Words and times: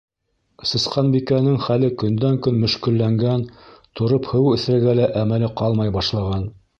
Сысҡанбикәнең 0.67 1.59
хәле 1.65 1.89
көндән-көн 2.03 2.57
мөшкөлләнгән, 2.63 3.45
тороп 4.01 4.31
һыу 4.31 4.57
эсергә 4.57 4.97
лә 5.01 5.07
әмәле 5.25 5.51
ҡалмай 5.61 5.95
башлаған. 5.99 6.53